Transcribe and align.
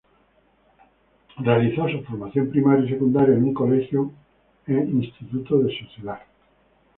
Realizó 1.37 1.87
su 1.87 2.01
formación 2.01 2.49
primaria 2.49 2.87
y 2.87 2.89
secundaria 2.89 3.35
en 3.35 3.43
un 3.43 3.53
colegio 3.53 4.11
e 4.65 4.73
instituto 4.73 5.59
de 5.59 5.71
su 5.77 5.85
ciudad. 5.93 6.17